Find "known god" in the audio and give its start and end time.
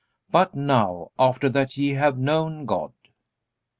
2.17-2.93